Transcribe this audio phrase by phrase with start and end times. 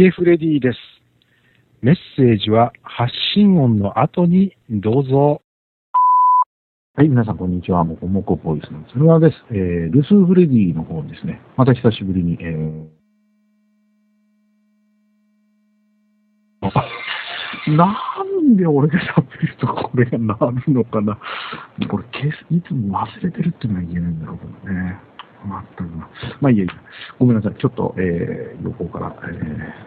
[0.00, 0.78] ゲフレディです。
[1.82, 5.42] メッセージは発信音の後にどうぞ。
[6.94, 7.84] はい、皆さん、こんにちは。
[7.84, 9.34] もこもこボイスの鶴間です。
[9.50, 11.42] えー、ルスフレディの方ですね。
[11.58, 17.94] また久しぶりに、えー、な
[18.48, 20.34] んで俺が喋るとこれがな
[20.66, 21.18] るのかな。
[21.90, 25.09] これ、消す、いつも忘れてるってのは言えないんだろうけどね。
[25.46, 26.08] まったくな。
[26.40, 26.74] まあいいやいや。
[27.18, 27.54] ごめんなさい。
[27.60, 29.26] ちょっと、えー、横から、え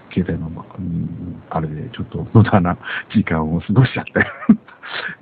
[0.09, 2.77] ー、携帯の、うん、あれで、ちょっと無駄な
[3.13, 4.12] 時間を過ごしちゃって。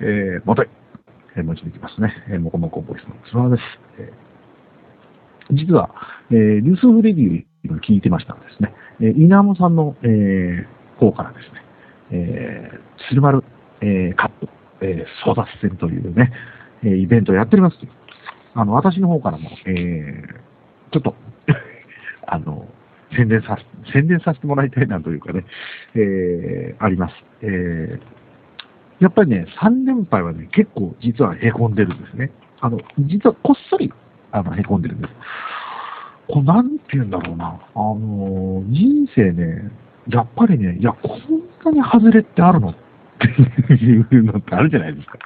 [0.00, 0.68] えー、もとい。
[1.36, 2.14] えー、もう一度いきますね。
[2.28, 3.62] えー、もこもこボイスのつまです。
[3.98, 5.90] えー、実は、
[6.30, 8.74] えー、ニュースオフレディを聞いてましたんですね。
[9.00, 11.62] えー、稲 amo さんの、えー、方からですね、
[12.10, 13.44] えー、鶴丸、
[13.80, 14.48] えー、カップ、
[14.80, 16.32] えー、争奪戦というね、
[16.84, 17.78] えー、イベントをやっております
[18.54, 21.14] あの、私の方からも、えー、ちょっと
[22.26, 22.66] あの、
[23.16, 23.58] 宣伝さ、
[23.92, 25.44] 宣伝させてもらいたいなというかね、
[25.94, 27.14] えー、あります。
[27.42, 28.00] えー、
[29.00, 32.30] やっぱりね、3連敗はね、結構実は凹んでるんですね。
[32.60, 33.92] あの、実はこっそり、
[34.30, 35.14] あの、凹んでるんです。
[36.28, 37.60] こう、なんて言うんだろうな。
[37.74, 39.70] あの、人生ね、
[40.08, 41.20] やっぱりね、いや、こん
[41.64, 42.74] なに外れってあるのっ
[43.22, 45.18] っていうのってあるじゃないですか。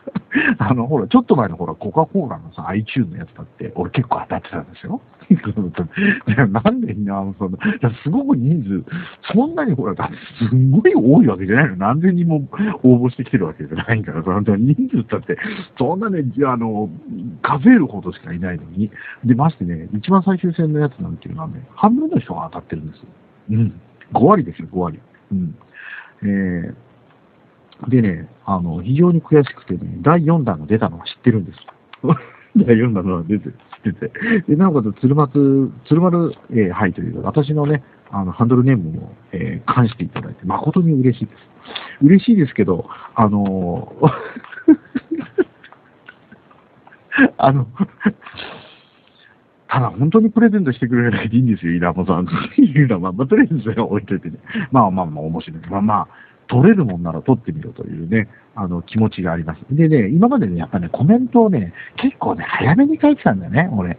[0.58, 5.00] あの、ほら、ちょっと前のほら、コカ・コーラのさ、iTune のやつだって、俺結構当たってたんですよ。
[6.48, 7.58] なんでみんな、その、
[8.02, 8.84] すごく人数、
[9.32, 11.76] そんなにほら、だすんごい多いわけじゃないの。
[11.76, 12.48] 何千人も
[12.82, 15.36] 応募してきてるわけじゃないから、その人数だって、
[15.78, 16.90] そんなね、あの、
[17.42, 18.90] 数えるほどしかいないのに。
[19.24, 23.06] で、ましてね、一番最終戦のやつなんていうのはね、半分の人が当たってるんですよ。
[23.50, 23.80] うん。
[24.12, 25.00] 5割ですよ、5割。
[25.32, 25.54] うん。
[26.22, 26.85] えー
[27.88, 31.58] でね、あの、非常に悔しくてね、第4弾が出たのは知ってるんです。
[32.56, 34.12] 第4弾のは出て、知ってて。
[34.48, 41.38] で、なおかつ、鶴松、鶴丸、えー、はいという、私のね、あの、ハンドルネームを、えー、関していただいて、誠に嬉しいです。
[42.02, 44.10] 嬉しいですけど、あのー、
[47.36, 47.66] あの、
[49.68, 52.26] ただ本当にプレゼントしてくれないでいいんですよ、イラモさん。
[52.60, 54.36] いうのは、まあ、まあ、とりあえず置いといてね。
[54.70, 55.60] まあまあまあ面白い。
[55.70, 56.08] まあまあ、
[56.48, 59.60] 取れるもんなら取ってみろというね、あの、気持ちがあります。
[59.70, 63.98] でね、今までね、やっぱね、コメントをね、結構ね、早めに書いてたんだよね、俺。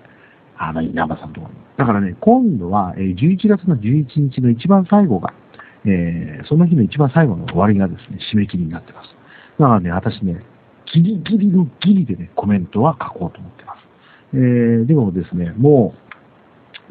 [0.58, 1.60] あの、稲葉さんところに。
[1.78, 5.34] だからね、今度は、えー、11月の11日の一番最後が、
[5.86, 9.10] えー、その日の一番最後の終わりがですね、締め切りになってます。
[9.60, 10.44] だからね、私ね、
[10.94, 13.87] ギリギリのギリでね、コメントは書こうと思ってます。
[14.34, 16.08] えー、でもですね、もう、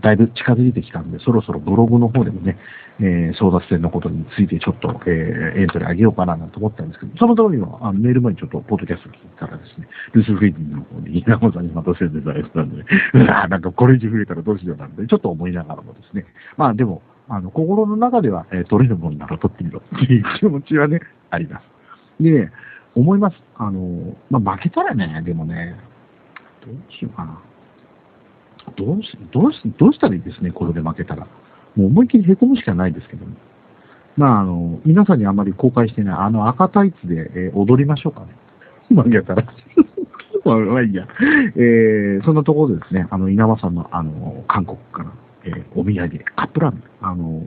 [0.02, 2.58] だいぶ近づいてきたんで、そろそろブログの方でもね、
[3.00, 16.24] えー、争奪戦のことについてちょっと、えー、エントリー上げようかななんて思ったんですけど、その通りのあのメール前にちょっとポッドキャスト聞いたらですね、ルース・フリーディンの方に稲本さんにまた宣伝されてたんで、 うわなんかこれ以上増えたらどうしようなんで、ちょっと思いながらもですね、
[16.56, 22.22] まあでも、あの、心の中では、えー、取れるものなら取ってみろっていう気持ちはね、あります。
[22.22, 22.52] で、ね、
[22.94, 23.36] 思います。
[23.56, 25.76] あの、まあ負けたらね、でもね、
[26.66, 27.40] どうしようかな。
[28.76, 31.26] どうし、どうし、どうしたらいいですね、これで負けたら。
[31.76, 33.36] もう思いっきり凹むしかないですけども。
[34.16, 38.28] まあ、あの、皆さんにあまり公開してない、あの赤タイツで、えー、踊りましょうかね。
[38.88, 39.44] 負けたら。
[40.44, 41.06] まあ、いいや。
[41.56, 45.10] えー、そんなところでですね、あの、稲葉さんの、あの、韓国から、
[45.44, 47.42] えー、お土産、カップラーメン、あの、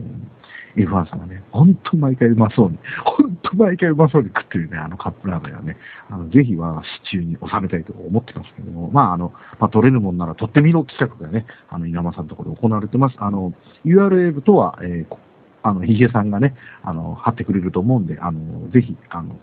[0.78, 5.78] エフワンさんがね、ほんと毎回うまそうに、ほんと毎回うまそうに食ってるね、あのカップラーメンはね、
[6.10, 13.16] あの、ぜひ我が市中に収めたいと思ってますけども、まあ、あの、まあ、取れるもんなら取ってみろ企画がね、あの、稲間さんのところで行われてます。
[13.20, 13.54] あの、
[13.86, 15.16] URL とは、えー、
[15.64, 19.36] あの、ヒゲさんがね、あの、貼ってくれると思うんで、あの、ぜひ、あの、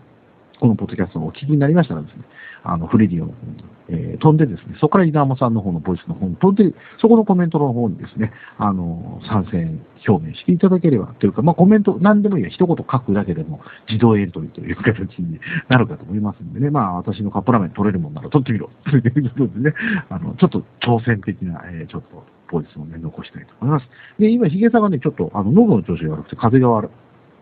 [0.59, 2.23] このポッドキャストをお聞きになりましたらですね、
[2.63, 19.73] あの、フレディオの方に、えー、飛んでですね、そこから稲山さんの方のボイスの方に飛んで、そこのコメントの方にですね、あの、参戦表明していただければ、というか、まあ、コメント、何でもいいや、一言書くだけでも自動エントリーという形に なるかと思いますんでね、まあ、私のカップラーメン取れるもんなら取ってみろ、ということでね、
[20.09, 23.87] あの、ちょっと挑戦的な、えー、ちょっと、ボイスをね、残したいと思います。
[24.19, 26.89] で、今、ヒゲさんがね、ちょっと、あの、喉の調子が悪くて、風が悪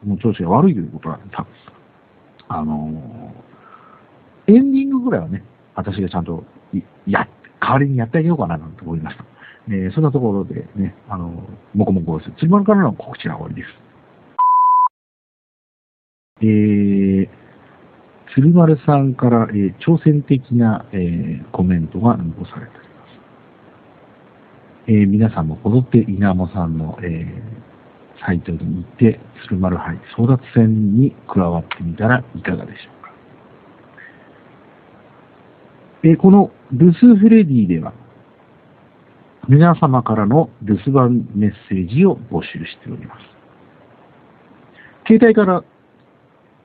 [0.03, 1.74] い、もう調子が悪いということなんです、
[2.47, 3.33] あの、
[4.47, 5.43] エンディングぐらいはね、
[5.75, 6.43] 私がちゃんと、
[7.07, 7.27] や、
[7.59, 9.25] 代わりにやってあげようかななんて思いました。
[9.67, 11.43] えー、そんなところでね、あの、
[11.73, 12.31] もこもこです。
[12.37, 13.85] つまるからの告知が終わりです。
[16.41, 17.29] えー、
[18.35, 22.95] 鶴丸さんから、えー、挑戦的な、えー、コメントが残されておりま
[24.75, 24.91] す。
[24.91, 27.74] えー、皆さんもこぞって稲 amo さんの、えー、
[28.23, 33.11] サイトに行って、鶴丸杯争奪戦に加わってみたらいかがでしょうか。
[36.03, 37.93] え、この留守フレディでは、
[39.47, 43.21] 皆様からの留守番メッセージを募集しております。
[45.07, 45.63] 携帯から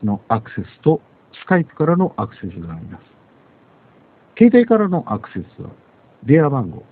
[0.02, 3.04] のアクセスと、スカイプからのアクセスがあります。
[4.38, 5.70] 携帯からのアクセスは、
[6.24, 6.84] 電話番号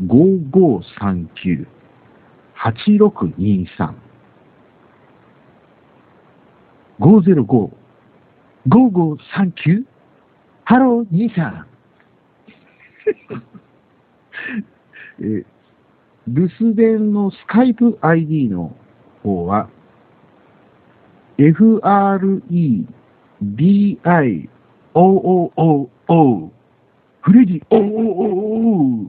[0.00, 1.77] 050-5539
[2.62, 3.94] 8623
[7.00, 7.70] 505
[8.68, 9.84] 5539
[10.64, 11.66] ハロー兄さん。
[15.24, 15.44] え
[16.26, 18.76] 留守電のスカイプ ID の
[19.22, 19.70] 方は、
[21.38, 22.50] FREDIOOO
[27.22, 29.06] フレディ OOO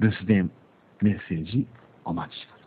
[0.00, 0.50] 留守電
[1.02, 1.66] メッセージ
[2.06, 2.60] お待ちして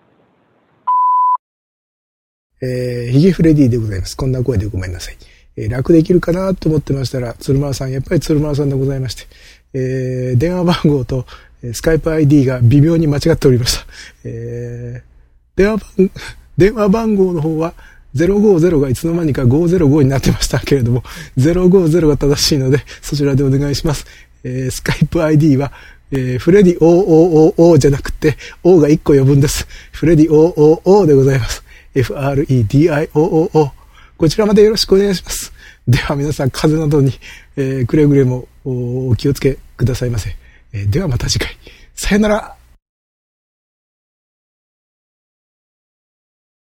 [2.65, 4.15] えー、ヒゲフレディでございます。
[4.15, 5.17] こんな声でごめんなさい。
[5.57, 9.25] えー楽できるかなと思ってましたら、鶴丸さん、やっぱり鶴丸さんでございまして、
[9.73, 11.25] えー電話番号と
[11.73, 13.85] スカイプ ID が微妙に間違っておりました。
[14.25, 16.11] えー電話番、
[16.57, 17.73] 電話番号の方は
[18.15, 21.03] 050がいつの間にか505になってましたけれども、
[21.37, 24.05] 050が正しいので、そちらでお願いします。
[24.43, 25.73] えースカイプ ID は、
[26.11, 29.67] えーフレディ OOOO じゃなくて、O が1個余分です。
[29.91, 31.63] フレディ OOO でございます。
[31.95, 33.71] FREDIOOO。
[34.17, 35.51] こちらまでよろしくお願いします。
[35.87, 37.13] では皆さん、風邪などに、
[37.57, 40.35] えーくれぐれもお気をつけくださいませ。
[40.73, 41.57] えーではまた次回。
[41.95, 42.62] さよなら。